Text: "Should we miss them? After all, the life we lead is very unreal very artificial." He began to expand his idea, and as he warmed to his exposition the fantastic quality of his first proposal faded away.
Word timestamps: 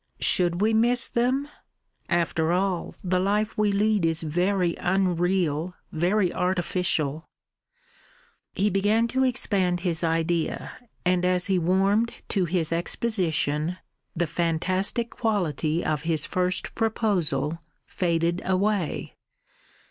"Should 0.19 0.61
we 0.61 0.73
miss 0.73 1.07
them? 1.07 1.47
After 2.09 2.51
all, 2.51 2.95
the 3.03 3.19
life 3.19 3.55
we 3.55 3.71
lead 3.71 4.03
is 4.03 4.23
very 4.23 4.75
unreal 4.79 5.75
very 5.91 6.33
artificial." 6.33 7.27
He 8.55 8.71
began 8.71 9.07
to 9.09 9.23
expand 9.23 9.81
his 9.81 10.03
idea, 10.03 10.71
and 11.05 11.23
as 11.23 11.45
he 11.45 11.59
warmed 11.59 12.13
to 12.29 12.45
his 12.45 12.71
exposition 12.73 13.77
the 14.15 14.25
fantastic 14.25 15.11
quality 15.11 15.85
of 15.85 16.01
his 16.01 16.25
first 16.25 16.73
proposal 16.73 17.59
faded 17.85 18.41
away. 18.43 19.13